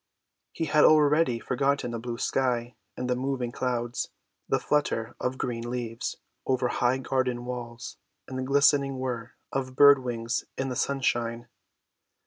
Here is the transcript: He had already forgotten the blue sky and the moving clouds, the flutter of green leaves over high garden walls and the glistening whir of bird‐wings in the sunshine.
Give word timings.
He 0.51 0.65
had 0.65 0.83
already 0.83 1.37
forgotten 1.37 1.91
the 1.91 1.99
blue 1.99 2.17
sky 2.17 2.73
and 2.97 3.07
the 3.07 3.15
moving 3.15 3.51
clouds, 3.51 4.09
the 4.49 4.57
flutter 4.59 5.15
of 5.19 5.37
green 5.37 5.69
leaves 5.69 6.15
over 6.47 6.69
high 6.69 6.97
garden 6.97 7.45
walls 7.45 7.97
and 8.27 8.35
the 8.39 8.43
glistening 8.43 8.97
whir 8.97 9.33
of 9.51 9.75
bird‐wings 9.75 10.45
in 10.57 10.69
the 10.69 10.75
sunshine. 10.75 11.49